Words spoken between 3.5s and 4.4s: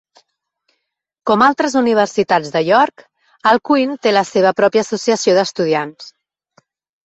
Alcuin té la